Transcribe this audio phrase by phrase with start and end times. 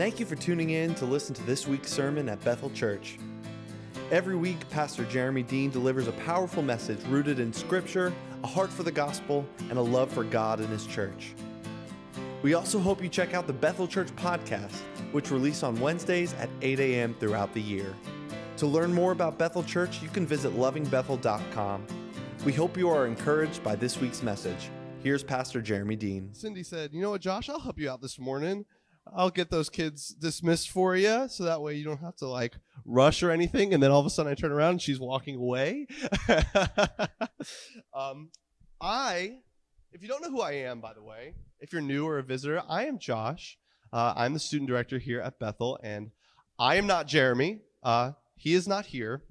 [0.00, 3.18] Thank you for tuning in to listen to this week's sermon at Bethel Church.
[4.10, 8.10] Every week, Pastor Jeremy Dean delivers a powerful message rooted in Scripture,
[8.42, 11.34] a heart for the gospel, and a love for God and His church.
[12.40, 14.74] We also hope you check out the Bethel Church podcast,
[15.12, 17.14] which release on Wednesdays at 8 a.m.
[17.20, 17.94] throughout the year.
[18.56, 21.86] To learn more about Bethel Church, you can visit lovingbethel.com.
[22.46, 24.70] We hope you are encouraged by this week's message.
[25.02, 26.30] Here's Pastor Jeremy Dean.
[26.32, 28.64] Cindy said, You know what, Josh, I'll help you out this morning.
[29.14, 32.54] I'll get those kids dismissed for you so that way you don't have to like
[32.84, 33.74] rush or anything.
[33.74, 35.86] And then all of a sudden I turn around and she's walking away.
[37.94, 38.30] um,
[38.80, 39.38] I,
[39.92, 42.22] if you don't know who I am, by the way, if you're new or a
[42.22, 43.58] visitor, I am Josh.
[43.92, 46.12] Uh, I'm the student director here at Bethel, and
[46.58, 47.60] I am not Jeremy.
[47.82, 49.22] Uh, he is not here.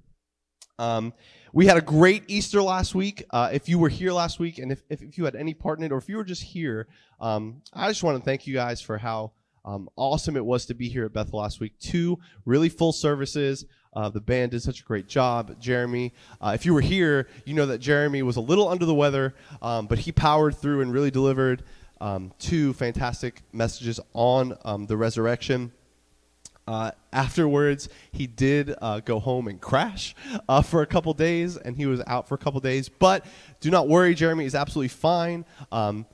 [0.78, 1.12] Um,
[1.52, 3.24] we had a great Easter last week.
[3.30, 5.78] Uh, if you were here last week, and if, if, if, you had any part
[5.78, 6.88] in it, or if you were just here,
[7.20, 9.32] um, I just want to thank you guys for how
[9.64, 11.72] um, awesome it was to be here at Bethel last week.
[11.78, 13.66] Two really full services.
[13.92, 15.60] Uh, the band did such a great job.
[15.60, 18.94] Jeremy, uh, if you were here, you know that Jeremy was a little under the
[18.94, 21.64] weather, um, but he powered through and really delivered
[22.00, 25.72] um, two fantastic messages on um, the resurrection.
[26.68, 30.14] Uh, afterwards, he did uh, go home and crash
[30.48, 32.88] uh, for a couple days, and he was out for a couple days.
[32.88, 33.26] But
[33.60, 35.44] do not worry, Jeremy is absolutely fine.
[35.72, 36.06] Um,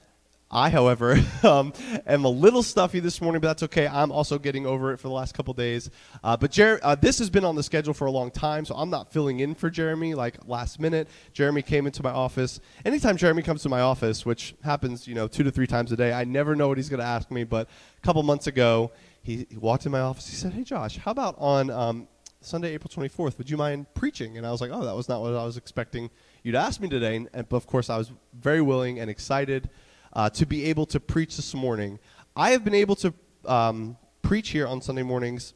[0.50, 1.72] I, however, um,
[2.06, 3.89] am a little stuffy this morning, but that's okay.
[3.89, 5.91] I'm also getting over it for the last couple days.
[6.22, 8.74] Uh, but Jer- uh, this has been on the schedule for a long time, so
[8.77, 11.08] I'm not filling in for Jeremy like last minute.
[11.33, 12.61] Jeremy came into my office.
[12.84, 15.97] Anytime Jeremy comes to my office, which happens, you know, two to three times a
[15.97, 17.42] day, I never know what he's going to ask me.
[17.42, 20.28] But a couple months ago, he, he, walked in my office.
[20.28, 22.06] He said, "Hey, Josh, how about on um,
[22.41, 23.36] Sunday, April 24th?
[23.39, 25.56] Would you mind preaching?" And I was like, "Oh, that was not what I was
[25.56, 26.08] expecting
[26.44, 29.69] you to ask me today." And, and of course, I was very willing and excited
[30.17, 31.98] uh, to be able to preach this morning.
[32.34, 33.12] I have been able to
[33.45, 35.53] um, preach here on Sunday mornings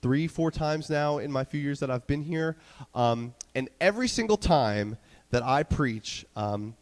[0.00, 2.56] three, four times now in my few years that I've been here.
[2.94, 4.96] Um, and every single time
[5.30, 6.74] that I preach, um,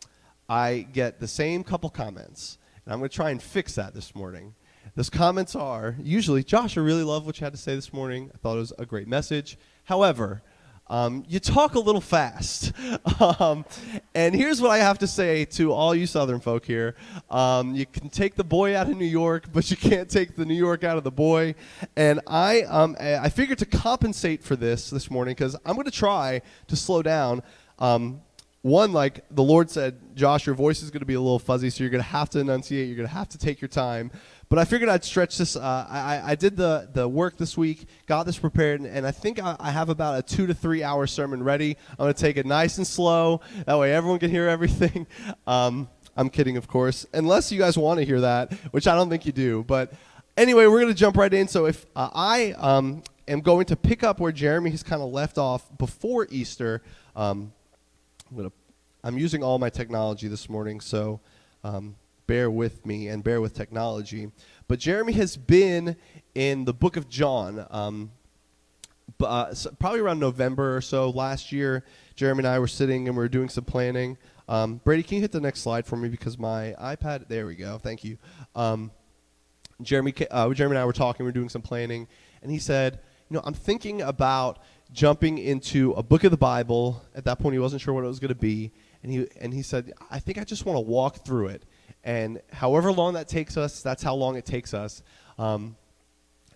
[0.48, 2.56] I get the same couple comments.
[2.86, 4.54] And I'm going to try and fix that this morning.
[4.94, 8.30] Those comments are usually, Josh, I really love what you had to say this morning.
[8.32, 9.58] I thought it was a great message.
[9.84, 10.40] However,
[10.90, 12.72] um, you talk a little fast.
[13.20, 13.64] um,
[14.12, 16.96] and here's what I have to say to all you Southern folk here
[17.30, 20.44] um, you can take the boy out of New York, but you can't take the
[20.44, 21.54] New York out of the boy.
[21.96, 25.92] And I, um, I figured to compensate for this this morning, because I'm going to
[25.92, 27.42] try to slow down.
[27.78, 28.20] Um,
[28.62, 31.70] one, like the Lord said, Josh, your voice is going to be a little fuzzy,
[31.70, 32.88] so you're going to have to enunciate.
[32.88, 34.10] You're going to have to take your time.
[34.50, 35.54] But I figured I'd stretch this.
[35.54, 39.12] Uh, I, I did the, the work this week, got this prepared, and, and I
[39.12, 41.76] think I, I, have about a two to three hour sermon ready.
[41.90, 43.42] I'm going to take it nice and slow.
[43.66, 45.06] That way everyone can hear everything.
[45.46, 49.08] Um, I'm kidding, of course, unless you guys want to hear that, which I don't
[49.08, 49.64] think you do.
[49.64, 49.92] But
[50.36, 51.48] anyway, we're going to jump right in.
[51.48, 55.10] So if uh, I um, am going to pick up where Jeremy has kind of
[55.10, 56.82] left off before Easter,
[57.16, 57.52] um,
[58.30, 58.56] I'm going to.
[59.02, 61.20] I'm using all my technology this morning, so
[61.64, 61.96] um,
[62.30, 64.30] bear with me and bear with technology.
[64.68, 65.96] But Jeremy has been
[66.36, 67.66] in the book of John.
[67.70, 68.12] Um,
[69.18, 73.16] uh, so probably around November or so last year, Jeremy and I were sitting and
[73.16, 74.16] we were doing some planning.
[74.48, 77.26] Um, Brady, can you hit the next slide for me because my iPad?
[77.26, 77.78] There we go.
[77.78, 78.16] Thank you.
[78.54, 78.92] Um,
[79.82, 81.26] Jeremy, uh, Jeremy and I were talking.
[81.26, 82.06] We were doing some planning,
[82.42, 84.60] and he said, "You know, I'm thinking about
[84.92, 88.06] jumping into a book of the Bible." At that point, he wasn't sure what it
[88.06, 88.70] was going to be,
[89.02, 91.64] and he and he said, "I think I just want to walk through it."
[92.04, 95.02] And however long that takes us, that's how long it takes us.
[95.38, 95.76] Um,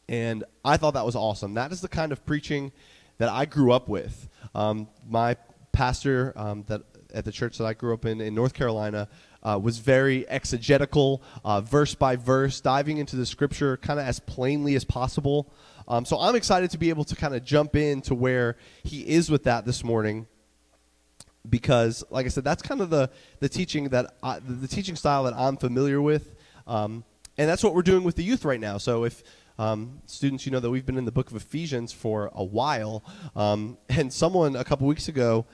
[0.09, 1.55] and I thought that was awesome.
[1.55, 2.73] That is the kind of preaching
[3.19, 4.29] that I grew up with.
[4.55, 5.37] Um, my
[5.73, 9.09] pastor um, that at the church that I grew up in in North Carolina
[9.43, 14.21] uh, was very exegetical, uh, verse by verse, diving into the scripture kind of as
[14.21, 15.53] plainly as possible.
[15.87, 19.31] Um, so I'm excited to be able to kind of jump into where he is
[19.31, 20.27] with that this morning
[21.49, 23.11] because, like I said, that's kind of the,
[23.41, 26.35] the teaching that I, the, teaching style that I'm familiar with,
[26.67, 27.05] um,
[27.37, 28.79] and that's what we're doing with the youth right now.
[28.79, 29.23] So if
[29.59, 33.05] um, students, you know that we've been in the book of Ephesians for a while,
[33.37, 35.47] um, and someone a couple weeks ago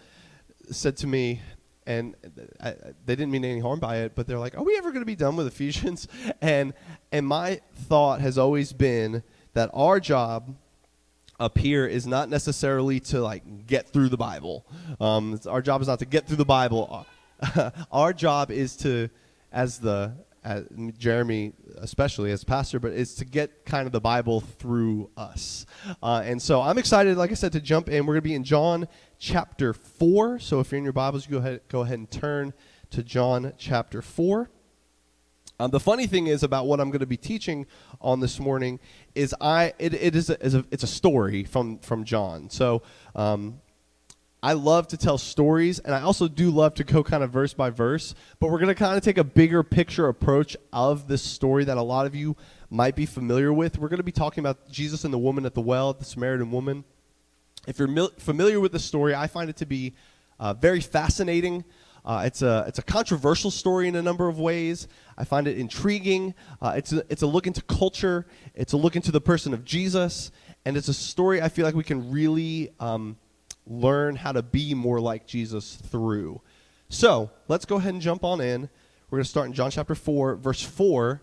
[0.70, 1.40] said to me,
[1.86, 2.14] and
[2.62, 2.74] I,
[3.04, 5.06] they didn't mean any harm by it, but they're like, "Are we ever going to
[5.06, 6.06] be done with Ephesians?"
[6.40, 6.72] And
[7.10, 9.22] and my thought has always been
[9.54, 10.54] that our job
[11.40, 14.66] up here is not necessarily to like get through the Bible.
[15.00, 17.06] Um, our job is not to get through the Bible.
[17.92, 19.08] our job is to,
[19.50, 20.64] as the as
[20.96, 25.66] Jeremy especially as pastor, but is to get kind of the Bible through us.
[26.02, 28.06] Uh, and so I'm excited, like I said, to jump in.
[28.06, 28.88] We're going to be in John
[29.18, 30.38] chapter four.
[30.38, 32.54] So if you're in your Bibles, go ahead go ahead and turn
[32.90, 34.50] to John chapter four.
[35.60, 37.66] Um, the funny thing is about what I'm going to be teaching
[38.00, 38.80] on this morning
[39.14, 42.48] is I it, it is, a, is a, it's a story from from John.
[42.48, 42.80] So
[43.14, 43.60] um,
[44.42, 47.52] I love to tell stories, and I also do love to go kind of verse
[47.52, 48.14] by verse.
[48.38, 51.76] But we're going to kind of take a bigger picture approach of this story that
[51.76, 52.38] a lot of you
[52.70, 53.76] might be familiar with.
[53.76, 56.50] We're going to be talking about Jesus and the woman at the well, the Samaritan
[56.50, 56.84] woman.
[57.68, 59.92] If you're mil- familiar with the story, I find it to be
[60.38, 61.66] uh, very fascinating.
[62.04, 64.88] Uh, it's a it's a controversial story in a number of ways.
[65.18, 66.34] I find it intriguing.
[66.60, 68.26] Uh, it's a, it's a look into culture.
[68.54, 70.30] It's a look into the person of Jesus,
[70.64, 73.18] and it's a story I feel like we can really um,
[73.66, 76.40] learn how to be more like Jesus through.
[76.88, 78.68] So let's go ahead and jump on in.
[79.10, 81.22] We're going to start in John chapter four, verse four,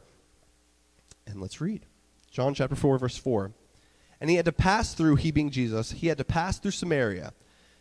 [1.25, 1.85] and let's read.
[2.29, 3.51] John chapter four, verse four.
[4.19, 7.33] And he had to pass through, he being Jesus, he had to pass through Samaria.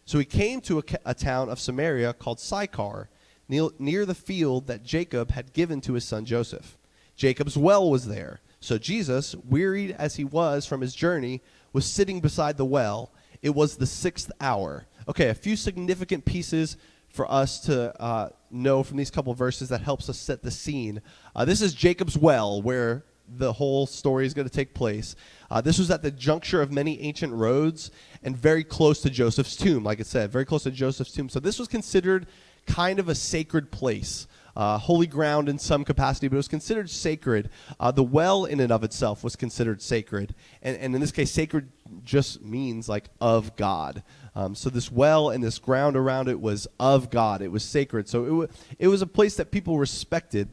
[0.06, 3.08] So he came to a, a town of Samaria called Sychar,
[3.48, 6.78] near, near the field that Jacob had given to his son Joseph.
[7.16, 8.40] Jacob's well was there.
[8.60, 11.42] So Jesus, wearied as he was from his journey,
[11.72, 13.12] was sitting beside the well.
[13.42, 14.86] It was the sixth hour.
[15.08, 16.76] Okay, a few significant pieces
[17.08, 21.02] for us to uh, know from these couple verses that helps us set the scene.
[21.34, 25.16] Uh, this is Jacob's well, where the whole story is going to take place.
[25.50, 27.90] Uh, this was at the juncture of many ancient roads
[28.22, 31.28] and very close to Joseph's tomb, like I said, very close to Joseph's tomb.
[31.28, 32.26] So this was considered
[32.66, 34.26] kind of a sacred place.
[34.56, 37.50] Uh, holy ground in some capacity, but it was considered sacred.
[37.78, 40.34] Uh, the well, in and of itself, was considered sacred.
[40.62, 41.70] And, and in this case, sacred
[42.02, 44.02] just means like of God.
[44.34, 47.42] Um, so this well and this ground around it was of God.
[47.42, 48.08] It was sacred.
[48.08, 50.48] So it, w- it was a place that people respected.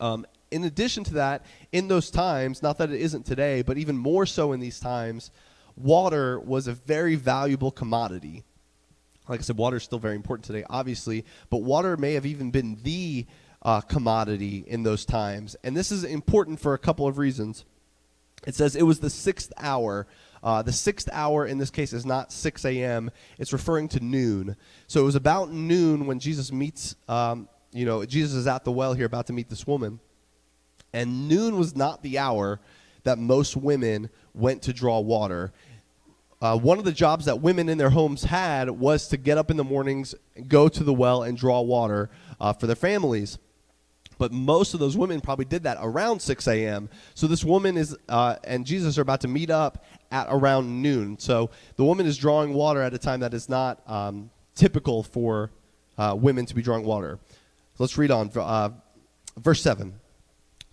[0.00, 3.96] Um, in addition to that, in those times, not that it isn't today, but even
[3.96, 5.30] more so in these times,
[5.76, 8.44] water was a very valuable commodity.
[9.28, 12.50] Like I said, water is still very important today, obviously, but water may have even
[12.50, 13.26] been the
[13.62, 15.56] uh, commodity in those times.
[15.62, 17.64] And this is important for a couple of reasons.
[18.46, 20.06] It says it was the sixth hour.
[20.42, 24.56] Uh, the sixth hour in this case is not 6 a.m., it's referring to noon.
[24.88, 28.72] So it was about noon when Jesus meets, um, you know, Jesus is at the
[28.72, 30.00] well here about to meet this woman.
[30.92, 32.60] And noon was not the hour
[33.04, 35.52] that most women went to draw water.
[36.40, 39.50] Uh, one of the jobs that women in their homes had was to get up
[39.50, 40.14] in the mornings,
[40.48, 42.10] go to the well, and draw water
[42.40, 43.38] uh, for their families.
[44.18, 46.88] But most of those women probably did that around 6 a.m.
[47.14, 51.18] So this woman is, uh, and Jesus are about to meet up at around noon.
[51.18, 55.50] So the woman is drawing water at a time that is not um, typical for
[55.96, 57.18] uh, women to be drawing water.
[57.78, 58.30] Let's read on.
[58.34, 58.70] Uh,
[59.38, 59.94] verse 7.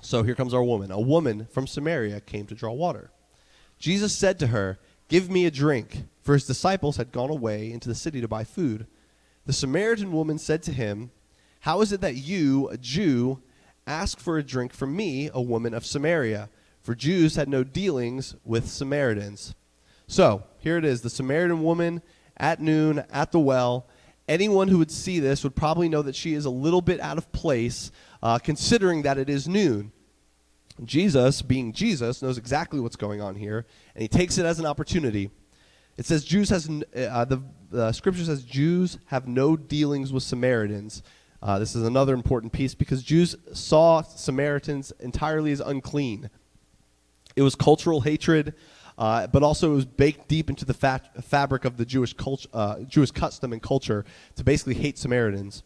[0.01, 0.91] So here comes our woman.
[0.91, 3.11] A woman from Samaria came to draw water.
[3.77, 7.89] Jesus said to her, Give me a drink, for his disciples had gone away into
[7.89, 8.85] the city to buy food.
[9.45, 11.11] The Samaritan woman said to him,
[11.61, 13.41] How is it that you, a Jew,
[13.87, 16.49] ask for a drink from me, a woman of Samaria?
[16.81, 19.55] For Jews had no dealings with Samaritans.
[20.07, 22.01] So here it is the Samaritan woman
[22.37, 23.87] at noon at the well.
[24.27, 27.17] Anyone who would see this would probably know that she is a little bit out
[27.17, 27.91] of place,
[28.21, 29.91] uh, considering that it is noon.
[30.83, 34.65] Jesus, being Jesus, knows exactly what's going on here, and he takes it as an
[34.65, 35.29] opportunity.
[35.97, 41.03] It says Jews has uh, the, the scripture says Jews have no dealings with Samaritans.
[41.41, 46.29] Uh, this is another important piece because Jews saw Samaritans entirely as unclean.
[47.35, 48.53] It was cultural hatred,
[48.97, 52.47] uh, but also it was baked deep into the fa- fabric of the Jewish cult-
[52.53, 55.63] uh, Jewish custom and culture to basically hate Samaritans.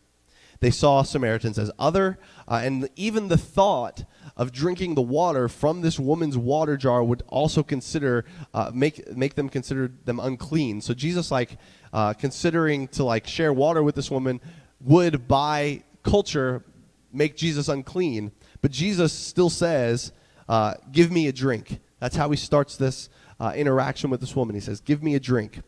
[0.64, 2.18] They saw Samaritans as other,
[2.48, 4.06] uh, and even the thought
[4.38, 9.36] of drinking the water from this woman's water jar would also consider uh, make make
[9.36, 10.80] them consider them unclean.
[10.80, 11.58] So Jesus, like
[11.92, 14.40] uh, considering to like share water with this woman,
[14.80, 16.64] would by culture
[17.12, 18.32] make Jesus unclean.
[18.62, 20.14] But Jesus still says,
[20.48, 24.56] uh, "Give me a drink." That's how he starts this uh, interaction with this woman.
[24.56, 25.60] He says, "Give me a drink."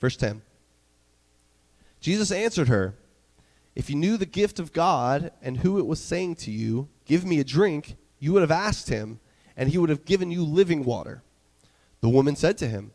[0.00, 0.42] Verse ten.
[2.00, 2.94] Jesus answered her.
[3.74, 7.24] If you knew the gift of God and who it was saying to you, Give
[7.24, 9.20] me a drink, you would have asked him,
[9.56, 11.22] and he would have given you living water.
[12.00, 12.92] The woman said to him,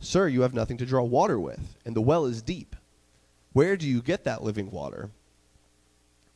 [0.00, 2.74] Sir, you have nothing to draw water with, and the well is deep.
[3.52, 5.10] Where do you get that living water?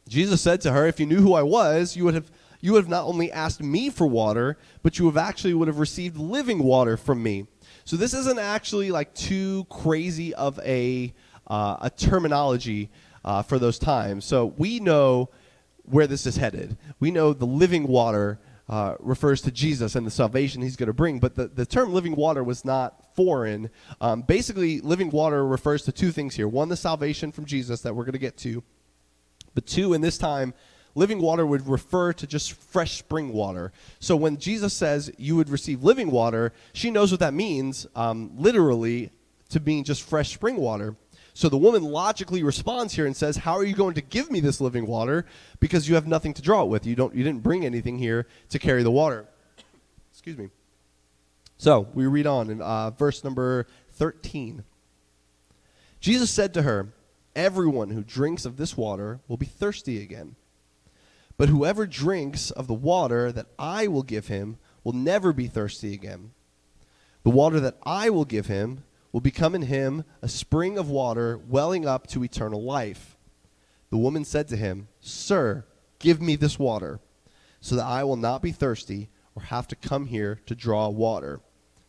[0.08, 2.84] Jesus said to her, If you knew who I was, you would have you would
[2.84, 6.62] have not only asked me for water, but you have actually would have received living
[6.62, 7.48] water from me.
[7.84, 11.12] So this isn't actually like too crazy of a
[11.48, 12.88] uh, a terminology
[13.24, 14.24] uh, for those times.
[14.24, 15.30] So we know
[15.84, 16.76] where this is headed.
[17.00, 18.38] We know the living water
[18.68, 21.92] uh, refers to Jesus and the salvation he's going to bring, but the, the term
[21.92, 23.68] living water was not foreign.
[24.00, 27.94] Um, basically, living water refers to two things here one, the salvation from Jesus that
[27.94, 28.62] we're going to get to,
[29.54, 30.54] but two, in this time,
[30.94, 33.72] living water would refer to just fresh spring water.
[33.98, 38.30] So when Jesus says you would receive living water, she knows what that means, um,
[38.36, 39.10] literally,
[39.50, 40.96] to mean just fresh spring water.
[41.34, 44.40] So the woman logically responds here and says, "How are you going to give me
[44.40, 45.24] this living water?
[45.60, 46.86] Because you have nothing to draw it with.
[46.86, 47.14] You don't.
[47.14, 49.26] You didn't bring anything here to carry the water."
[50.10, 50.50] Excuse me.
[51.56, 54.64] So we read on in uh, verse number thirteen.
[56.00, 56.92] Jesus said to her,
[57.34, 60.36] "Everyone who drinks of this water will be thirsty again."
[61.38, 65.94] But whoever drinks of the water that I will give him will never be thirsty
[65.94, 66.32] again.
[67.22, 71.38] The water that I will give him will become in him a spring of water
[71.48, 73.16] welling up to eternal life.
[73.90, 75.64] The woman said to him, Sir,
[75.98, 77.00] give me this water,
[77.60, 81.40] so that I will not be thirsty or have to come here to draw water.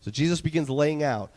[0.01, 1.31] So Jesus begins laying out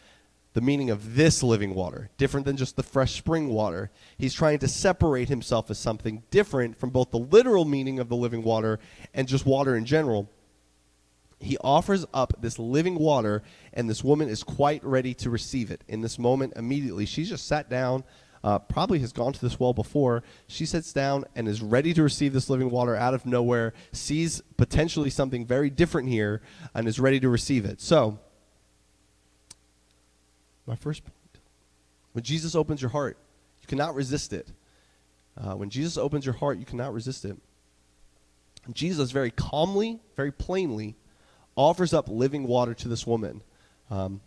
[0.57, 3.91] the meaning of this living water, different than just the fresh spring water.
[4.17, 8.17] He's trying to separate himself as something different from both the literal meaning of the
[8.17, 8.81] living water
[9.13, 10.31] and just water in general.
[11.39, 15.83] He offers up this living water, and this woman is quite ready to receive it.
[15.87, 18.05] In this moment, immediately, she's just sat down,
[18.43, 20.23] uh, probably has gone to this well before.
[20.47, 24.41] She sits down and is ready to receive this living water out of nowhere, sees
[24.57, 26.41] potentially something very different here,
[26.75, 27.81] and is ready to receive it.
[27.83, 28.19] So,
[30.67, 31.15] my first point.
[32.13, 33.19] When Jesus opens your heart,
[33.61, 34.49] you cannot resist it.
[35.37, 37.37] Uh, when Jesus opens your heart, you cannot resist it.
[38.73, 40.97] Jesus very calmly, very plainly
[41.57, 43.43] offers up living water to this woman.
[43.91, 44.21] Um,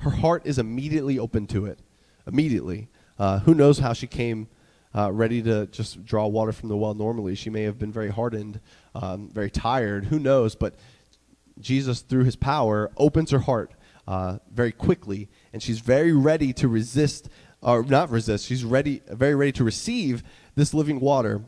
[0.00, 1.80] her heart is immediately open to it.
[2.26, 2.88] Immediately.
[3.18, 4.48] Uh, who knows how she came
[4.94, 7.34] uh, ready to just draw water from the well normally?
[7.34, 8.60] She may have been very hardened,
[8.94, 10.06] um, very tired.
[10.06, 10.54] Who knows?
[10.54, 10.74] But
[11.58, 13.72] Jesus, through his power, opens her heart
[14.08, 17.28] uh, very quickly, and she's very ready to resist,
[17.60, 18.46] or not resist.
[18.46, 20.22] She's ready, very ready to receive
[20.54, 21.42] this living water.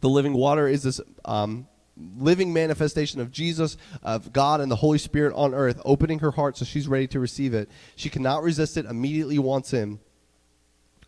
[0.00, 4.98] The living water is this um, living manifestation of Jesus, of God, and the Holy
[4.98, 7.70] Spirit on earth, opening her heart so she's ready to receive it.
[7.94, 8.86] She cannot resist it.
[8.86, 10.00] Immediately wants Him,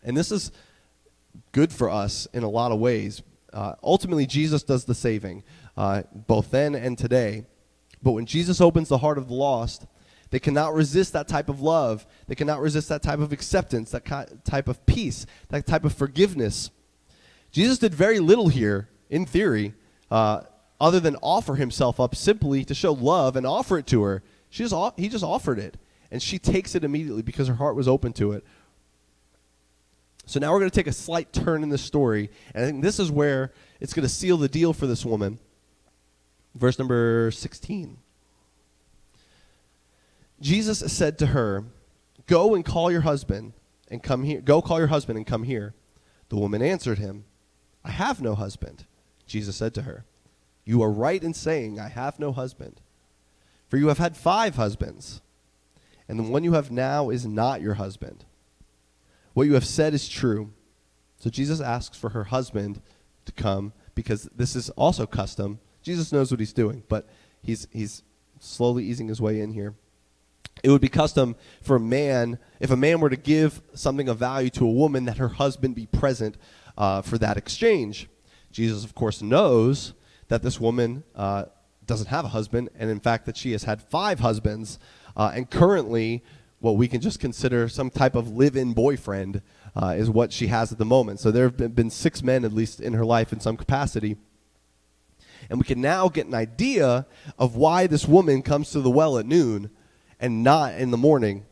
[0.03, 0.53] and this is
[1.53, 3.23] good for us in a lot of ways.
[3.53, 5.43] Uh, ultimately, Jesus does the saving,
[5.77, 7.47] uh, both then and today.
[8.03, 9.87] But when Jesus opens the heart of the lost,
[10.31, 12.07] they cannot resist that type of love.
[12.27, 16.71] They cannot resist that type of acceptance, that type of peace, that type of forgiveness.
[17.51, 19.75] Jesus did very little here, in theory,
[20.11, 20.43] uh,
[20.81, 24.23] other than offer himself up simply to show love and offer it to her.
[24.51, 25.77] She just, he just offered it.
[26.11, 28.45] And she takes it immediately because her heart was open to it.
[30.25, 32.31] So now we're going to take a slight turn in the story.
[32.55, 35.39] And I think this is where it's going to seal the deal for this woman.
[36.55, 37.99] Verse number 16.
[40.41, 41.65] Jesus said to her,
[42.27, 43.55] Go and call your husband
[43.91, 44.41] and come here.
[44.41, 45.75] Go call your husband and come here.
[46.29, 47.25] The woman answered him,
[47.83, 48.85] I have no husband.
[49.27, 50.05] Jesus said to her,
[50.69, 52.83] You are right in saying, I have no husband.
[53.69, 55.23] For you have had five husbands,
[56.07, 58.27] and the one you have now is not your husband.
[59.33, 60.53] What you have said is true.
[61.19, 62.83] So Jesus asks for her husband
[63.25, 65.59] to come because this is also custom.
[65.83, 67.09] Jesus knows what he's doing, but
[67.43, 68.03] he's, he's
[68.39, 69.75] slowly easing his way in here
[70.63, 74.19] it would be custom for a man, if a man were to give something of
[74.19, 76.37] value to a woman, that her husband be present
[76.77, 78.09] uh, for that exchange.
[78.51, 79.95] Jesus, of course, knows
[80.29, 81.45] that this woman uh,
[81.87, 84.79] doesn't have a husband, and in fact, that she has had five husbands,
[85.17, 86.23] uh, and currently,
[86.61, 89.43] what we can just consider some type of live in boyfriend
[89.77, 91.21] uh, is what she has at the moment.
[91.21, 94.17] So there have been, been six men, at least in her life, in some capacity.
[95.49, 97.07] And we can now get an idea
[97.39, 99.71] of why this woman comes to the well at noon
[100.21, 101.47] and not in the morning.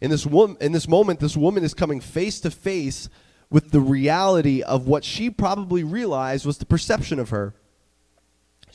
[0.00, 3.08] In this, in this moment, this woman is coming face to face
[3.50, 7.54] with the reality of what she probably realized was the perception of her.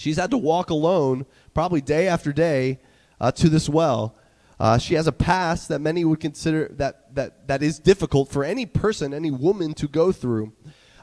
[0.01, 2.79] She's had to walk alone, probably day after day,
[3.19, 4.15] uh, to this well.
[4.59, 8.43] Uh, she has a past that many would consider that, that, that is difficult for
[8.43, 10.53] any person, any woman to go through.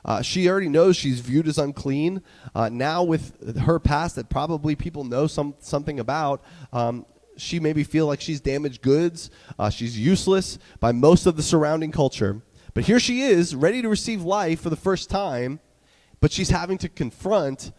[0.05, 2.23] Uh, she already knows she's viewed as unclean.
[2.57, 7.85] Uh, now, with her past that probably people know some, something about, um, she maybe
[7.85, 12.43] feel like she's damaged goods, uh, she's useless by most of the surrounding culture.
[12.75, 15.61] But here she is, ready to receive life for the first time,
[16.21, 17.71] but she's having to confront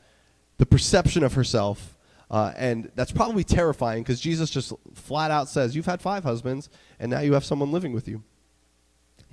[0.59, 1.95] the perception of herself.
[2.29, 6.69] Uh, and that's probably terrifying because Jesus just flat out says, You've had five husbands,
[6.99, 8.21] and now you have someone living with you.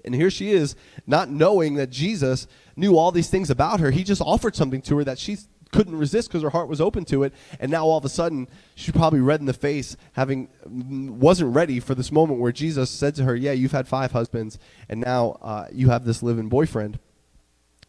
[0.02, 3.90] And here she is, not knowing that Jesus knew all these things about her.
[3.90, 5.36] He just offered something to her that she
[5.72, 7.34] couldn't resist because her heart was open to it.
[7.58, 11.80] And now all of a sudden, she probably red in the face, having wasn't ready
[11.80, 15.38] for this moment where Jesus said to her, "Yeah, you've had five husbands, and now
[15.42, 16.98] uh, you have this living boyfriend."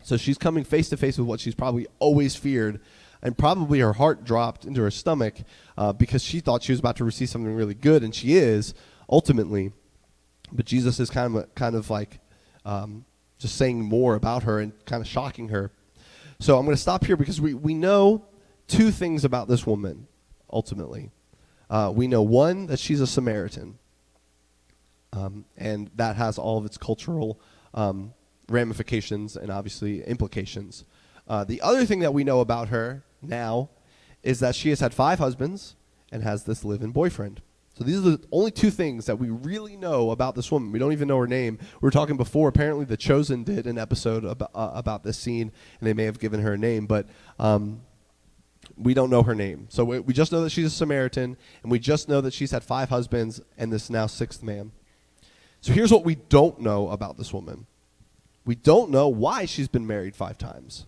[0.02, 2.80] So she's coming face to face with what she's probably always feared,
[3.22, 5.36] and probably her heart dropped into her stomach
[5.78, 8.74] uh, because she thought she was about to receive something really good, and she is
[9.10, 9.72] ultimately.
[10.52, 12.20] But Jesus is kind of kind of like
[12.66, 13.06] um,
[13.38, 15.72] just saying more about her and kind of shocking her.
[16.40, 18.26] So I'm going to stop here because we, we know
[18.68, 20.08] two things about this woman,
[20.52, 21.12] ultimately.
[21.70, 23.78] Uh, we know one, that she's a Samaritan,
[25.14, 27.40] um, and that has all of its cultural
[27.74, 28.14] um,
[28.50, 30.86] ramifications and obviously implications.
[31.28, 33.70] Uh, the other thing that we know about her now
[34.24, 35.76] is that she has had five husbands
[36.12, 37.42] and has this live in boyfriend.
[37.78, 40.72] So these are the only two things that we really know about this woman.
[40.72, 41.60] We don't even know her name.
[41.80, 42.50] We were talking before.
[42.50, 46.18] Apparently, The Chosen did an episode about, uh, about this scene, and they may have
[46.18, 47.08] given her a name, but
[47.38, 47.82] um,
[48.76, 49.68] we don't know her name.
[49.70, 52.50] So we, we just know that she's a Samaritan, and we just know that she's
[52.50, 54.72] had five husbands and this now sixth man.
[55.62, 57.68] So here's what we don't know about this woman.
[58.44, 60.88] We don't know why she's been married five times.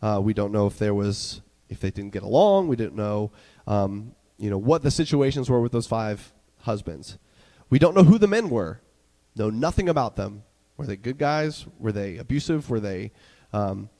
[0.00, 2.68] Uh, we don't know if there was if they didn't get along.
[2.68, 3.30] We didn't know
[3.66, 7.18] um, you know, what the situations were with those five husbands.
[7.70, 8.80] We don't know who the men were.
[9.36, 10.44] Know nothing about them.
[10.76, 11.66] Were they good guys?
[11.78, 12.70] Were they abusive?
[12.70, 13.12] Were they,
[13.52, 13.90] um,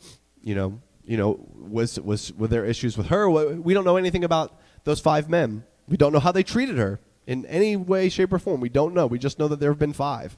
[0.43, 3.28] you know, you know, was was were there issues with her?
[3.28, 5.64] We don't know anything about those five men.
[5.88, 8.61] We don't know how they treated her in any way, shape, or form.
[8.61, 9.07] We don't know.
[9.07, 10.37] We just know that there have been five.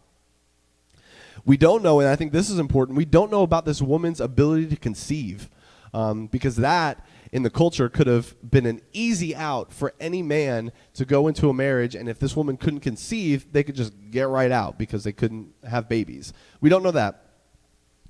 [1.45, 2.97] We don't know, and I think this is important.
[2.97, 5.49] We don't know about this woman's ability to conceive,
[5.95, 10.73] um, because that in the culture could have been an easy out for any man
[10.95, 14.29] to go into a marriage and if this woman couldn't conceive they could just get
[14.29, 16.33] right out because they couldn't have babies.
[16.61, 17.27] We don't know that.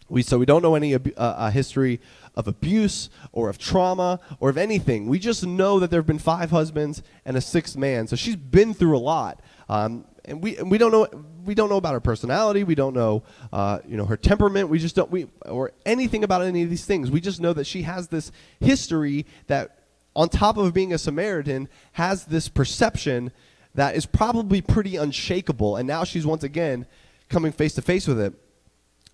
[0.09, 2.01] We so we don't know any uh, uh, history
[2.35, 5.07] of abuse or of trauma or of anything.
[5.07, 8.09] We just know that there have been five husbands and a sixth man.
[8.09, 9.41] So she's been through a lot.
[9.69, 11.09] Um, and we and we don't know
[11.45, 12.65] we don't know about her personality.
[12.65, 13.23] We don't know,
[13.53, 14.69] uh, you know, her temperament.
[14.69, 17.11] We just don't we or anything about any of these things.
[17.11, 19.79] We just know that she has this history that,
[20.15, 23.33] on top of being a Samaritan, has this perception
[23.75, 25.77] that is probably pretty unshakable.
[25.77, 26.87] And now she's once again
[27.29, 28.35] coming face to face with it.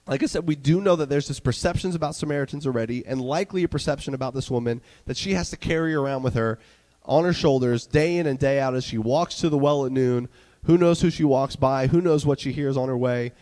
[0.07, 3.64] Like I said, we do know that there's this perceptions about Samaritans already, and likely
[3.64, 6.59] a perception about this woman that she has to carry around with her
[7.04, 9.92] on her shoulders day in and day out as she walks to the well at
[9.92, 10.28] noon
[10.66, 11.87] who knows who she walks by?
[11.87, 13.33] Who knows what she hears on her way?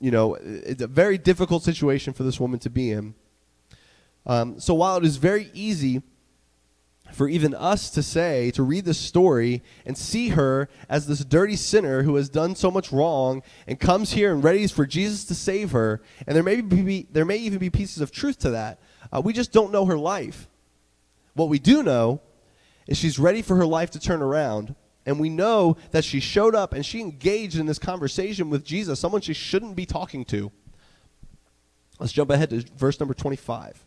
[0.00, 3.14] You know, it's a very difficult situation for this woman to be in.
[4.26, 6.02] Um, so while it is very easy
[7.12, 11.54] for even us to say, to read this story and see her as this dirty
[11.54, 15.34] sinner who has done so much wrong and comes here and ready for Jesus to
[15.34, 18.80] save her, and there may, be, there may even be pieces of truth to that,
[19.14, 20.48] uh, we just don't know her life.
[21.34, 22.20] What we do know
[22.88, 24.74] is she's ready for her life to turn around
[25.06, 28.98] and we know that she showed up and she engaged in this conversation with Jesus,
[28.98, 30.50] someone she shouldn't be talking to.
[31.98, 33.84] Let's jump ahead to verse number 25.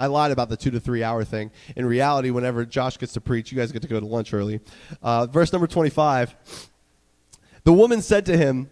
[0.00, 1.50] I lied about the two to three hour thing.
[1.74, 4.60] In reality, whenever Josh gets to preach, you guys get to go to lunch early.
[5.02, 6.34] Uh, verse number 25
[7.64, 8.70] The woman said to him,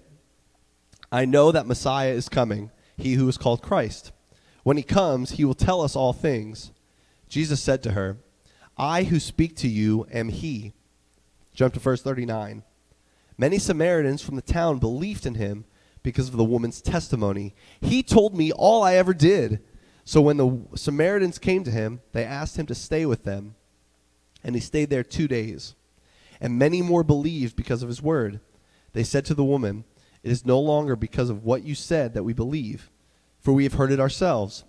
[1.11, 4.13] I know that Messiah is coming, he who is called Christ.
[4.63, 6.73] When he comes, he will tell us all things.
[7.29, 8.19] Jesus said to her,
[8.77, 10.73] I who speak to you am he.
[11.55, 12.62] Jump to verse 39.
[13.39, 15.65] Many Samaritans from the town believed in him
[16.03, 17.55] because of the woman's testimony.
[17.81, 19.61] He told me all I ever did.
[20.05, 23.57] So when the Samaritans came to him, they asked him to stay with them.
[24.45, 25.75] And he stayed there two days.
[26.41, 28.41] And many more believed because of his word.
[28.93, 29.85] They said to the woman,
[30.23, 32.91] It is no longer because of what you said that we believe,
[33.41, 34.65] for we have heard it ourselves.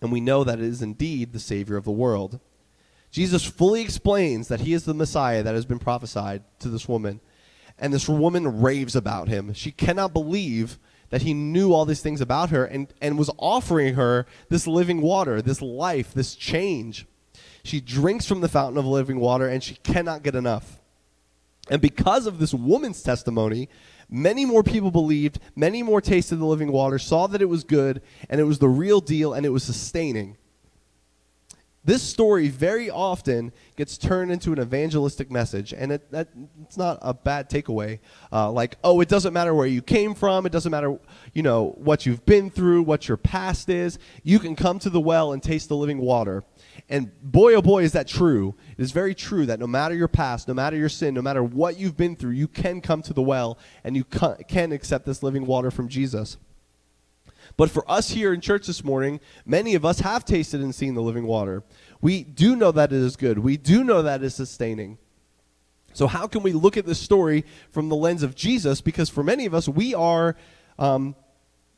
[0.00, 2.40] And we know that it is indeed the Savior of the world.
[3.16, 7.22] Jesus fully explains that he is the Messiah that has been prophesied to this woman.
[7.78, 9.54] And this woman raves about him.
[9.54, 13.94] She cannot believe that he knew all these things about her and, and was offering
[13.94, 17.06] her this living water, this life, this change.
[17.62, 20.78] She drinks from the fountain of living water and she cannot get enough.
[21.70, 23.70] And because of this woman's testimony,
[24.10, 28.02] many more people believed, many more tasted the living water, saw that it was good,
[28.28, 30.36] and it was the real deal, and it was sustaining.
[31.86, 36.30] This story very often gets turned into an evangelistic message, and it, that,
[36.62, 38.00] it's not a bad takeaway.
[38.32, 40.98] Uh, like, oh, it doesn't matter where you came from, it doesn't matter,
[41.32, 44.00] you know, what you've been through, what your past is.
[44.24, 46.42] You can come to the well and taste the living water.
[46.88, 48.56] And boy, oh boy, is that true.
[48.76, 51.44] It is very true that no matter your past, no matter your sin, no matter
[51.44, 55.22] what you've been through, you can come to the well and you can accept this
[55.22, 56.36] living water from Jesus.
[57.56, 60.94] But for us here in church this morning, many of us have tasted and seen
[60.94, 61.62] the living water.
[62.00, 63.38] We do know that it is good.
[63.38, 64.98] We do know that it is sustaining.
[65.94, 68.82] So, how can we look at this story from the lens of Jesus?
[68.82, 70.36] Because for many of us, we are
[70.78, 71.16] um,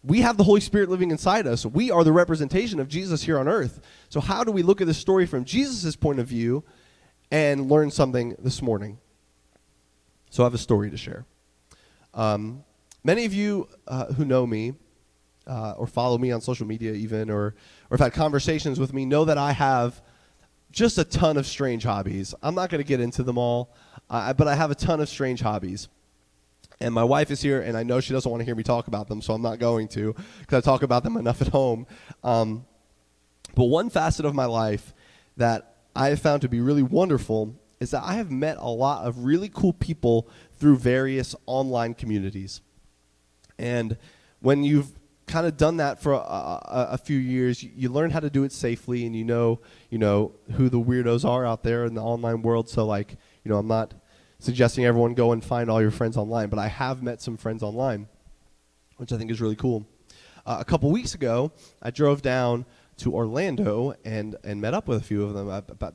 [0.03, 1.65] we have the Holy Spirit living inside us.
[1.65, 3.81] We are the representation of Jesus here on earth.
[4.09, 6.65] So, how do we look at this story from Jesus' point of view
[7.31, 8.99] and learn something this morning?
[10.31, 11.25] So, I have a story to share.
[12.13, 12.65] Um,
[13.05, 14.75] many of you uh, who know me
[15.49, 17.55] uh, or follow me on social media, even, or,
[17.91, 20.03] or have had conversations with me, know that I have
[20.71, 22.35] just a ton of strange hobbies.
[22.43, 23.75] I'm not going to get into them all,
[24.11, 25.89] uh, but I have a ton of strange hobbies.
[26.81, 28.87] And my wife is here, and I know she doesn't want to hear me talk
[28.87, 31.87] about them, so I'm not going to, because I talk about them enough at home.
[32.23, 32.67] Um,
[33.55, 34.95] but one facet of my life
[35.37, 39.07] that I have found to be really wonderful is that I have met a lot
[39.07, 42.61] of really cool people through various online communities.
[43.59, 43.97] And
[44.41, 44.98] when you've
[45.29, 48.45] kind of done that for a, a, a, few years, you, learn how to do
[48.45, 49.61] it safely, and you know,
[49.91, 52.69] you know who the weirdos are out there in the online world.
[52.69, 53.95] So, like, you know, I'm not
[54.41, 57.63] suggesting everyone go and find all your friends online, but I have met some friends
[57.63, 58.09] online,
[58.97, 59.87] which I think is really cool.
[60.45, 62.65] Uh, a couple weeks ago, I drove down
[62.99, 65.49] to Orlando and and met up with a few of them.
[65.49, 65.95] About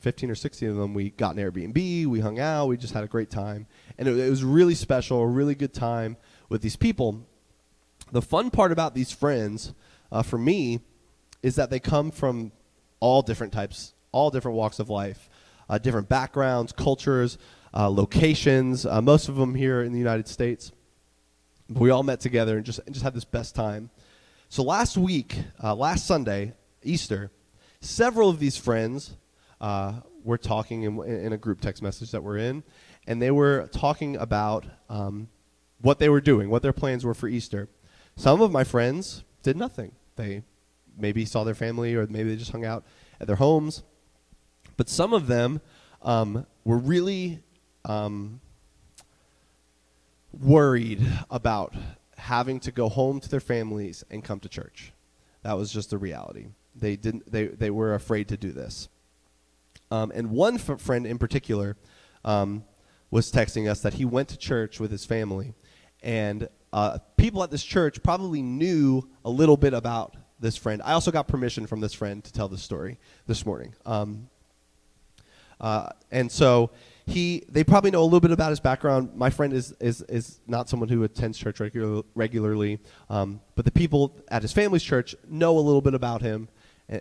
[0.00, 0.94] 15 or 16 of them.
[0.94, 2.06] We got an Airbnb.
[2.06, 2.68] We hung out.
[2.68, 3.66] We just had a great time,
[3.98, 5.20] and it, it was really special.
[5.20, 6.16] A really good time
[6.48, 7.26] with these people.
[8.16, 9.74] The fun part about these friends,
[10.10, 10.80] uh, for me,
[11.42, 12.50] is that they come from
[12.98, 15.28] all different types, all different walks of life,
[15.68, 17.36] uh, different backgrounds, cultures,
[17.74, 18.86] uh, locations.
[18.86, 20.72] Uh, most of them here in the United States.
[21.68, 23.90] But we all met together and just and just had this best time.
[24.48, 27.30] So last week, uh, last Sunday, Easter,
[27.82, 29.14] several of these friends
[29.60, 29.92] uh,
[30.24, 32.62] were talking in, in, a group text message that we're in,
[33.06, 35.28] and they were talking about um,
[35.82, 37.68] what they were doing, what their plans were for Easter.
[38.16, 39.92] Some of my friends did nothing.
[40.16, 40.42] They
[40.96, 42.84] maybe saw their family or maybe they just hung out
[43.20, 43.82] at their homes.
[44.76, 45.60] But some of them
[46.02, 47.42] um, were really
[47.84, 48.40] um,
[50.32, 51.74] worried about
[52.16, 54.92] having to go home to their families and come to church.
[55.42, 56.46] That was just the reality.
[56.74, 57.30] They didn't.
[57.30, 58.88] They they were afraid to do this.
[59.90, 61.76] Um, and one f- friend in particular
[62.24, 62.64] um,
[63.10, 65.54] was texting us that he went to church with his family,
[66.02, 70.82] and uh, people at this church probably knew a little bit about this friend.
[70.84, 73.74] I also got permission from this friend to tell this story this morning.
[73.84, 74.28] Um,
[75.60, 76.70] uh, and so
[77.06, 79.14] he, they probably know a little bit about his background.
[79.14, 83.70] My friend is is is not someone who attends church regular, regularly, um, but the
[83.70, 86.48] people at his family's church know a little bit about him.
[86.92, 86.98] Uh,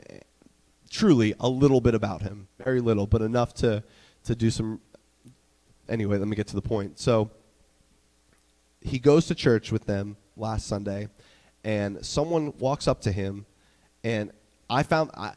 [0.89, 3.83] truly, a little bit about him, very little, but enough to
[4.23, 4.79] to do some.
[5.89, 6.97] Anyway, let me get to the point.
[6.97, 7.29] So
[8.85, 11.09] he goes to church with them last Sunday,
[11.63, 13.45] and someone walks up to him,
[14.03, 14.31] and
[14.69, 15.33] I found I,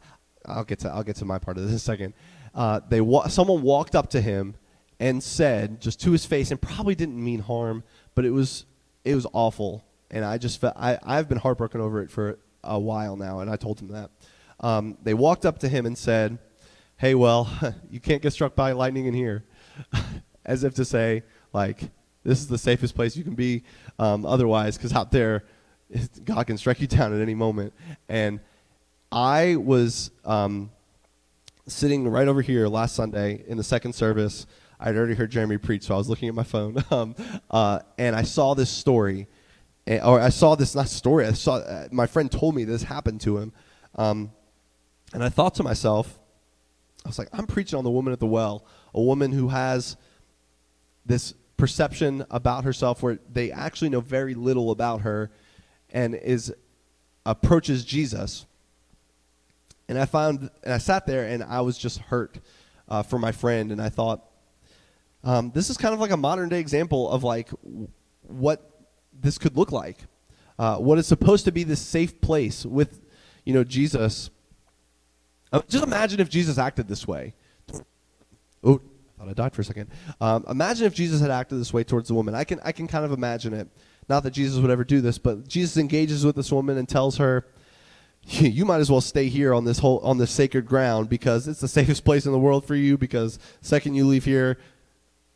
[0.47, 2.13] will get to I'll get to my part of this in a second.
[2.53, 4.55] Uh, they wa- someone walked up to him
[4.99, 7.83] and said just to his face, and probably didn't mean harm,
[8.13, 8.65] but it was
[9.03, 12.79] it was awful, and I just felt I I've been heartbroken over it for a
[12.79, 14.11] while now, and I told him that.
[14.59, 16.37] Um, they walked up to him and said,
[16.97, 17.49] "Hey, well,
[17.89, 19.43] you can't get struck by lightning in here,"
[20.45, 21.89] as if to say, like,
[22.23, 23.63] this is the safest place you can be
[23.97, 25.43] um, otherwise, because out there,
[26.23, 27.73] God can strike you down at any moment.
[28.07, 28.39] And
[29.11, 30.71] I was um,
[31.67, 34.45] sitting right over here last Sunday in the second service.
[34.79, 37.15] I'd already heard Jeremy preach, so I was looking at my phone, um,
[37.49, 39.27] uh, and I saw this story,
[39.85, 41.25] and, or I saw this not story.
[41.25, 43.51] I saw uh, my friend told me this happened to him,
[43.95, 44.31] um,
[45.13, 46.19] and I thought to myself,
[47.03, 49.97] I was like, I'm preaching on the woman at the well, a woman who has
[51.05, 55.29] this perception about herself where they actually know very little about her
[55.91, 56.53] and is
[57.25, 58.45] approaches Jesus.
[59.87, 62.39] And I found, and I sat there and I was just hurt
[62.87, 63.71] uh, for my friend.
[63.71, 64.23] And I thought,
[65.23, 67.49] um, this is kind of like a modern day example of like
[68.21, 69.97] what this could look like.
[70.57, 73.01] Uh, what is supposed to be this safe place with,
[73.45, 74.29] you know, Jesus.
[75.51, 77.33] Uh, just imagine if Jesus acted this way.
[78.63, 78.81] Oh,
[79.19, 79.89] thought I died for a second.
[80.21, 82.35] Um, imagine if Jesus had acted this way towards the woman.
[82.35, 83.67] I can I can kind of imagine it.
[84.07, 87.17] Not that Jesus would ever do this, but Jesus engages with this woman and tells
[87.17, 87.45] her,
[88.23, 91.59] "You might as well stay here on this whole on this sacred ground because it's
[91.59, 92.97] the safest place in the world for you.
[92.97, 94.57] Because second you leave here,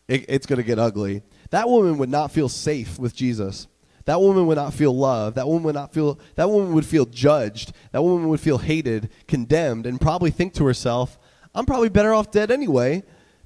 [0.07, 3.67] it, it's going to get ugly." That woman would not feel safe with Jesus.
[4.05, 5.35] That woman would not feel loved.
[5.35, 6.19] That woman would not feel.
[6.35, 7.73] That woman would feel judged.
[7.91, 11.19] That woman would feel hated, condemned, and probably think to herself,
[11.53, 13.03] "I'm probably better off dead anyway."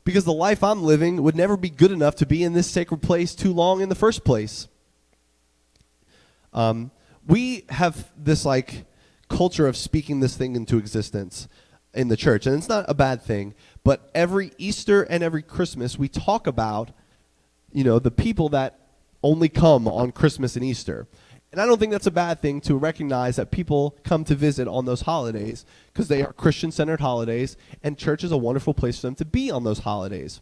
[0.08, 3.02] Because the life I'm living would never be good enough to be in this sacred
[3.02, 4.70] place too long in the first place.
[6.54, 6.92] Um,
[7.28, 8.86] we have this like
[9.28, 11.50] culture of speaking this thing into existence
[11.94, 13.54] in the church, and it's not a bad thing.
[13.84, 16.92] But every Easter and every Christmas, we talk about,
[17.74, 18.80] you know, the people that
[19.22, 21.06] only come on Christmas and Easter.
[21.58, 24.68] And I don't think that's a bad thing to recognize that people come to visit
[24.68, 29.00] on those holidays because they are Christian centered holidays, and church is a wonderful place
[29.00, 30.40] for them to be on those holidays.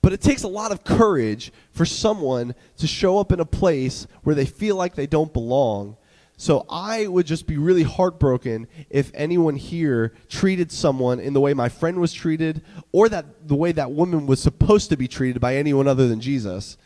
[0.00, 4.06] But it takes a lot of courage for someone to show up in a place
[4.22, 5.98] where they feel like they don't belong.
[6.38, 11.52] So I would just be really heartbroken if anyone here treated someone in the way
[11.52, 12.62] my friend was treated
[12.92, 16.18] or that the way that woman was supposed to be treated by anyone other than
[16.18, 16.78] Jesus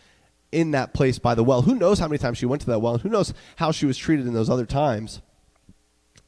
[0.52, 1.62] in that place by the well.
[1.62, 2.92] Who knows how many times she went to that well?
[2.92, 5.20] And who knows how she was treated in those other times?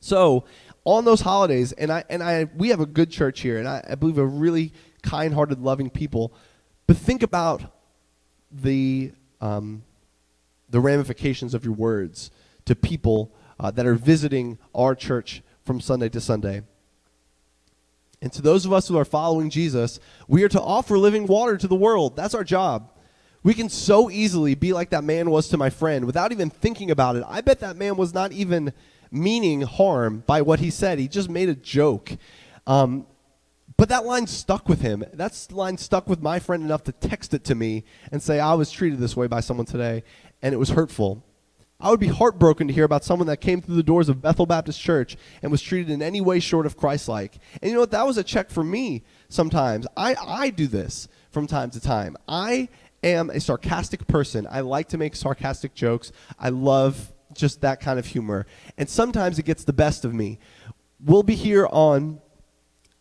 [0.01, 0.45] So
[0.85, 3.85] on those holidays, and I and I we have a good church here, and I,
[3.91, 6.33] I believe a really kind-hearted, loving people.
[6.87, 7.63] But think about
[8.51, 9.85] the um,
[10.69, 12.31] the ramifications of your words
[12.65, 16.63] to people uh, that are visiting our church from Sunday to Sunday.
[18.21, 21.59] And to those of us who are following Jesus, we are to offer living water
[21.59, 22.17] to the world.
[22.17, 22.91] That's our job.
[23.45, 26.91] We can so easily be like that man was to my friend without even thinking
[26.91, 27.25] about it.
[27.29, 28.73] I bet that man was not even
[29.13, 30.99] meaning harm by what he said.
[30.99, 32.17] He just made a joke.
[32.67, 33.07] Um,
[33.77, 35.05] but that line stuck with him.
[35.13, 38.55] That line stuck with my friend enough to text it to me and say, I
[38.55, 40.05] was treated this way by someone today,
[40.41, 41.23] and it was hurtful.
[41.81, 44.47] I would be heartbroken to hear about someone that came through the doors of Bethel
[44.47, 47.39] Baptist Church and was treated in any way short of Christ like.
[47.61, 47.91] And you know what?
[47.91, 49.87] That was a check for me sometimes.
[49.97, 52.17] I, I do this from time to time.
[52.27, 52.69] I
[53.05, 54.47] am a sarcastic person.
[54.51, 56.13] I like to make sarcastic jokes.
[56.39, 58.47] I love just that kind of humor.
[58.79, 60.39] And sometimes it gets the best of me.
[61.05, 62.21] We'll be here on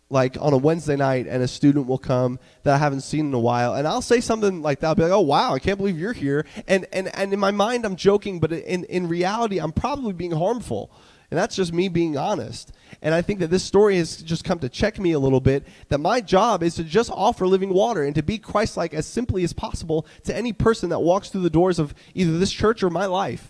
[0.10, 3.34] like on a Wednesday night and a student will come that I haven't seen in
[3.34, 4.88] a while and I'll say something like that.
[4.88, 7.52] I'll be like, "Oh wow, I can't believe you're here." And and and in my
[7.52, 10.92] mind I'm joking, but in in reality I'm probably being harmful.
[11.34, 12.72] And that's just me being honest.
[13.02, 15.65] And I think that this story has just come to check me a little bit
[15.89, 19.08] that my job is to just offer living water and to be Christ like as
[19.08, 22.84] simply as possible to any person that walks through the doors of either this church
[22.84, 23.48] or my life.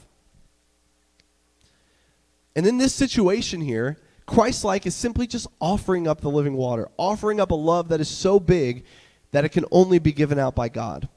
[2.55, 6.87] And in this situation here, Christ like is simply just offering up the living water,
[6.95, 8.85] offering up a love that is so big
[9.31, 11.09] that it can only be given out by God.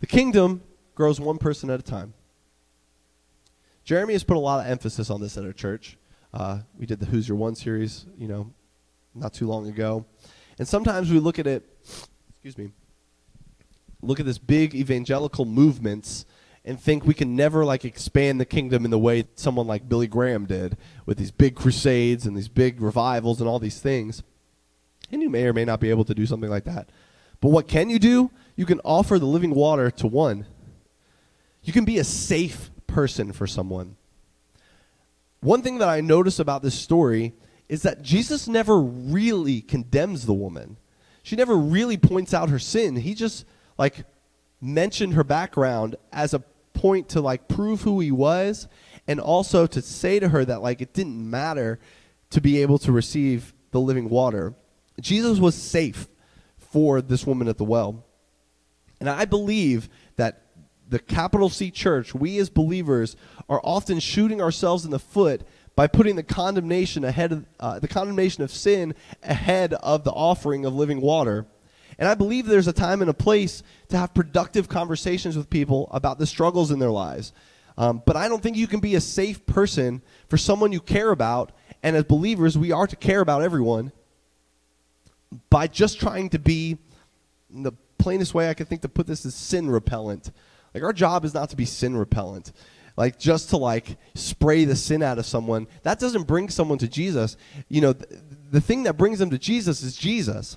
[0.00, 0.62] The kingdom
[0.94, 2.14] grows one person at a time.
[3.88, 5.96] Jeremy has put a lot of emphasis on this at our church.
[6.34, 8.52] Uh, we did the Who's Your One series, you know,
[9.14, 10.04] not too long ago.
[10.58, 11.64] And sometimes we look at it,
[12.28, 12.68] excuse me,
[14.02, 16.26] look at this big evangelical movements
[16.66, 20.06] and think we can never like expand the kingdom in the way someone like Billy
[20.06, 24.22] Graham did with these big crusades and these big revivals and all these things.
[25.10, 26.90] And you may or may not be able to do something like that.
[27.40, 28.32] But what can you do?
[28.54, 30.44] You can offer the living water to one.
[31.62, 33.94] You can be a safe person for someone.
[35.40, 37.34] One thing that I notice about this story
[37.68, 40.78] is that Jesus never really condemns the woman.
[41.22, 42.96] She never really points out her sin.
[42.96, 43.44] He just
[43.78, 44.04] like
[44.60, 46.40] mentioned her background as a
[46.72, 48.66] point to like prove who he was
[49.06, 51.78] and also to say to her that like it didn't matter
[52.30, 54.54] to be able to receive the living water.
[55.00, 56.08] Jesus was safe
[56.56, 58.04] for this woman at the well.
[59.00, 60.42] And I believe that
[60.88, 63.16] the capital C church, we as believers
[63.48, 65.42] are often shooting ourselves in the foot
[65.76, 70.64] by putting the condemnation ahead of uh, the condemnation of sin ahead of the offering
[70.64, 71.46] of living water.
[71.98, 75.88] And I believe there's a time and a place to have productive conversations with people
[75.90, 77.32] about the struggles in their lives.
[77.76, 81.10] Um, but I don't think you can be a safe person for someone you care
[81.10, 81.52] about.
[81.82, 83.92] And as believers, we are to care about everyone
[85.50, 86.78] by just trying to be
[87.50, 90.30] the plainest way I can think to put this is sin repellent.
[90.74, 92.52] Like our job is not to be sin repellent.
[92.96, 95.68] Like just to like spray the sin out of someone.
[95.82, 97.36] That doesn't bring someone to Jesus.
[97.68, 100.56] You know, th- the thing that brings them to Jesus is Jesus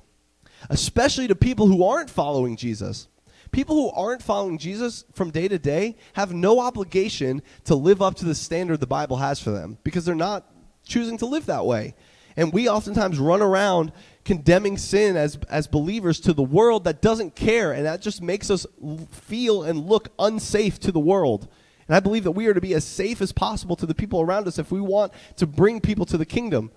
[0.69, 3.07] especially to people who aren't following Jesus.
[3.51, 8.15] People who aren't following Jesus from day to day have no obligation to live up
[8.15, 10.49] to the standard the Bible has for them because they're not
[10.85, 11.95] choosing to live that way.
[12.35, 13.91] And we oftentimes run around
[14.23, 18.49] condemning sin as, as believers to the world that doesn't care, and that just makes
[18.49, 18.65] us
[19.11, 21.47] feel and look unsafe to the world.
[21.87, 24.21] And I believe that we are to be as safe as possible to the people
[24.21, 26.71] around us if we want to bring people to the kingdom.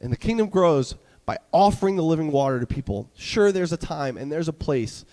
[0.00, 3.08] And the kingdom grows by offering the living water to people.
[3.14, 5.04] Sure, there's a time and there's a place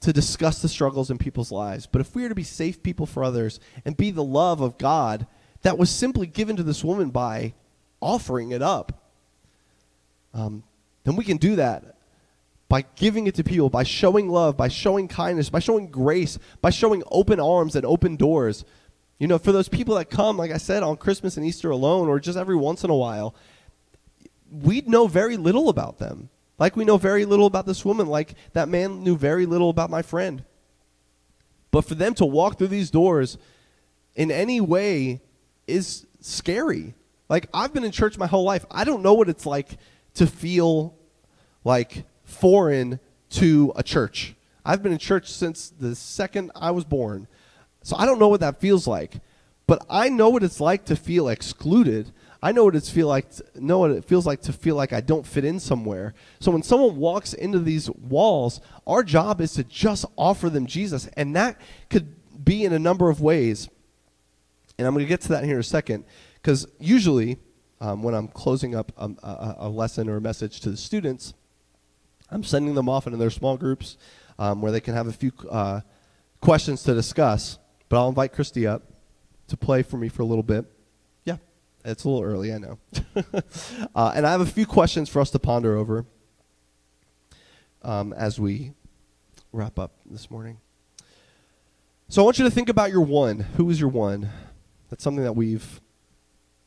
[0.00, 1.86] to discuss the struggles in people's lives.
[1.86, 4.76] But if we are to be safe people for others and be the love of
[4.76, 5.26] God
[5.62, 7.54] that was simply given to this woman by
[8.00, 8.92] offering it up,
[10.34, 10.62] um,
[11.04, 11.96] then we can do that
[12.68, 16.70] by giving it to people, by showing love, by showing kindness, by showing grace, by
[16.70, 18.64] showing open arms and open doors.
[19.18, 22.08] You know, for those people that come, like I said, on Christmas and Easter alone
[22.08, 23.34] or just every once in a while,
[24.50, 26.28] we know very little about them.
[26.58, 29.90] Like we know very little about this woman, like that man knew very little about
[29.90, 30.42] my friend.
[31.70, 33.38] But for them to walk through these doors
[34.14, 35.20] in any way
[35.66, 36.94] is scary.
[37.28, 38.64] Like I've been in church my whole life.
[38.70, 39.78] I don't know what it's like
[40.14, 40.94] to feel
[41.64, 43.00] like foreign
[43.30, 44.34] to a church.
[44.64, 47.28] I've been in church since the second I was born.
[47.82, 49.20] So I don't know what that feels like.
[49.66, 52.12] But I know what it's like to feel excluded.
[52.42, 54.92] I know what it's feel like to, know what it feels like to feel like
[54.92, 56.14] I don't fit in somewhere.
[56.38, 61.08] So when someone walks into these walls, our job is to just offer them Jesus,
[61.16, 63.68] and that could be in a number of ways.
[64.78, 67.38] And I'm going to get to that here in a second, because usually
[67.80, 71.34] um, when I'm closing up a, a, a, lesson or a message to the students,
[72.30, 73.96] I'm sending them off into their small groups
[74.38, 75.80] um, where they can have a few uh,
[76.40, 77.58] questions to discuss.
[77.88, 78.82] But I'll invite Christy up
[79.48, 80.64] to play for me for a little bit.
[81.24, 81.36] Yeah,
[81.84, 82.78] it's a little early, I know.
[83.94, 86.04] uh, and I have a few questions for us to ponder over
[87.82, 88.72] um, as we
[89.52, 90.58] wrap up this morning.
[92.08, 93.40] So I want you to think about your one.
[93.56, 94.30] Who is your one?
[94.90, 95.80] That's something that we've.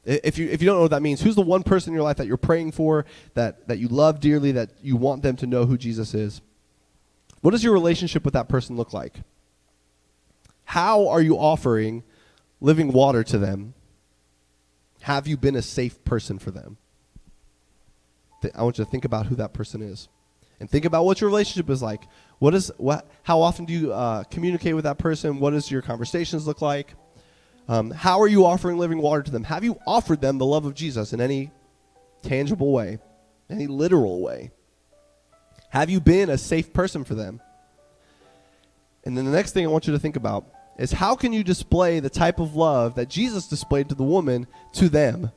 [0.06, 2.04] If you if you don't know what that means, who's the one person in your
[2.04, 5.48] life that you're praying for, that that you love dearly, that you want them to
[5.48, 6.42] know who Jesus is?
[7.42, 9.22] What does your relationship with that person look like?
[10.66, 12.04] How are you offering
[12.62, 13.74] living water to them,
[15.02, 16.78] have you been a safe person for them?
[18.56, 20.08] I want you to think about who that person is.
[20.60, 22.04] And think about what your relationship is like.
[22.40, 23.10] What is what?
[23.24, 25.40] How often do you uh, communicate with that person?
[25.40, 26.96] What does your conversations look like?
[27.70, 29.44] Um, how are you offering living water to them?
[29.44, 31.52] Have you offered them the love of Jesus in any
[32.24, 32.98] tangible way,
[33.48, 34.50] any literal way?
[35.70, 37.40] Have you been a safe person for them?
[39.06, 40.48] And then the next thing I want you to think about
[40.80, 44.48] is how can you display the type of love that Jesus displayed to the woman
[44.74, 45.32] to them?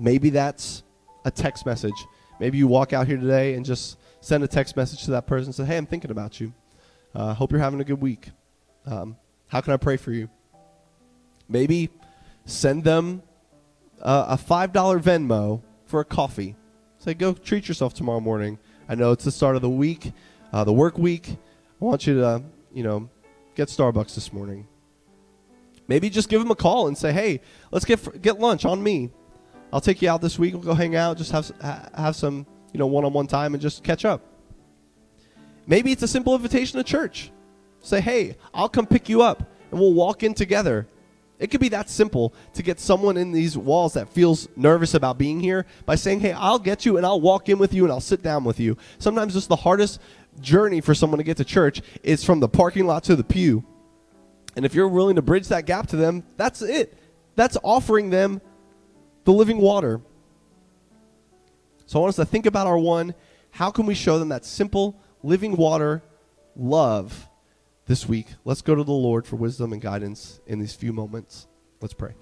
[0.00, 0.82] Maybe that's
[1.24, 2.06] a text message.
[2.40, 5.46] Maybe you walk out here today and just send a text message to that person
[5.46, 6.52] and say, Hey, I'm thinking about you.
[7.14, 8.30] Uh, hope you're having a good week.
[8.84, 10.28] Um, how can I pray for you?
[11.48, 11.90] Maybe
[12.44, 13.22] send them
[14.02, 16.56] uh, a $5 Venmo for a coffee.
[16.98, 18.58] Say, Go treat yourself tomorrow morning.
[18.88, 20.12] I know it's the start of the week,
[20.52, 21.36] uh, the work week.
[21.80, 23.08] I want you to, you know,
[23.54, 24.66] get Starbucks this morning.
[25.88, 29.10] Maybe just give them a call and say, "Hey, let's get get lunch on me.
[29.72, 30.52] I'll take you out this week.
[30.52, 31.50] We'll go hang out, just have
[31.94, 34.20] have some you know one-on-one time and just catch up."
[35.66, 37.30] Maybe it's a simple invitation to church.
[37.80, 40.86] Say, "Hey, I'll come pick you up and we'll walk in together."
[41.38, 45.18] It could be that simple to get someone in these walls that feels nervous about
[45.18, 47.92] being here by saying, Hey, I'll get you and I'll walk in with you and
[47.92, 48.76] I'll sit down with you.
[48.98, 50.00] Sometimes just the hardest
[50.40, 53.64] journey for someone to get to church is from the parking lot to the pew.
[54.56, 56.98] And if you're willing to bridge that gap to them, that's it.
[57.36, 58.40] That's offering them
[59.24, 60.00] the living water.
[61.86, 63.14] So I want us to think about our one.
[63.50, 66.02] How can we show them that simple living water
[66.56, 67.27] love
[67.88, 68.28] this week?
[68.44, 71.48] Let's go to the Lord for wisdom and guidance in these few moments.
[71.80, 72.14] Let's pray.